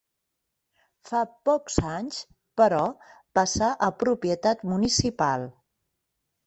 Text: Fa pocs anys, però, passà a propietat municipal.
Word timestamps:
Fa 1.09 1.21
pocs 1.49 1.77
anys, 1.91 2.23
però, 2.63 2.81
passà 3.41 3.73
a 3.91 3.95
propietat 4.05 4.67
municipal. 4.75 5.49